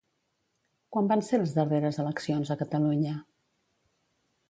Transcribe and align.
Quan 0.95 1.09
van 1.11 1.21
ser 1.27 1.39
les 1.43 1.53
darreres 1.59 2.01
eleccions 2.07 2.51
a 2.57 2.61
Catalunya? 2.65 3.17